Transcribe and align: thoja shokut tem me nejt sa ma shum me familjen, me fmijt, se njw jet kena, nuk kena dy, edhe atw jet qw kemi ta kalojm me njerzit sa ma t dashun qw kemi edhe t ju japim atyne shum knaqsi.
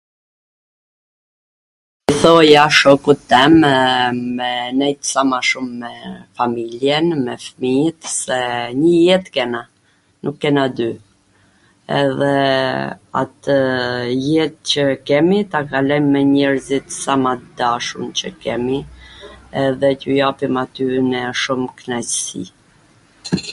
thoja 2.19 2.65
shokut 2.79 3.19
tem 3.31 3.53
me 4.37 4.51
nejt 4.79 5.01
sa 5.11 5.21
ma 5.31 5.39
shum 5.49 5.67
me 5.81 5.91
familjen, 6.37 7.05
me 7.25 7.33
fmijt, 7.45 7.99
se 8.21 8.39
njw 8.79 8.93
jet 9.07 9.25
kena, 9.37 9.61
nuk 10.23 10.37
kena 10.45 10.65
dy, 10.79 10.89
edhe 12.01 12.33
atw 13.23 13.53
jet 14.31 14.55
qw 14.73 14.87
kemi 15.11 15.39
ta 15.55 15.59
kalojm 15.73 16.05
me 16.15 16.19
njerzit 16.35 16.87
sa 17.01 17.13
ma 17.25 17.33
t 17.43 17.49
dashun 17.59 18.05
qw 18.23 18.27
kemi 18.47 18.79
edhe 19.67 19.89
t 20.03 20.09
ju 20.09 20.19
japim 20.21 20.55
atyne 20.63 21.21
shum 21.43 21.61
knaqsi. 21.83 22.43